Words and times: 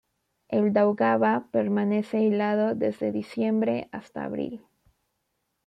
El 0.47 0.73
Daugava 0.73 1.47
permanece 1.51 2.25
helado 2.25 2.73
desde 2.73 3.11
diciembre 3.11 3.87
hasta 3.91 4.23
abril. 4.25 4.65